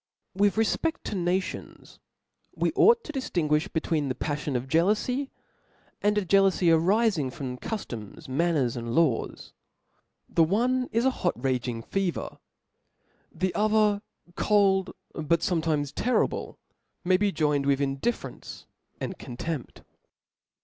[0.35, 1.99] »oo c ^fXTlTH refpeft to Mtions
[2.55, 5.23] we ought to di b< ^^ ftinguiih between the paflion of jeaJoufy, p.
[5.23, 5.29] ^^^•
[6.01, 8.95] and a jealoufy arifing from cuftoms, manners, and tal^i^
[9.27, 9.53] Jaws.
[10.27, 12.39] The one is a hot raging fever
[13.33, 14.01] 5 the other,
[14.33, 16.57] cold^ but fometimes terrible,
[17.05, 18.65] may be joined with indifference
[18.99, 19.83] and contempt.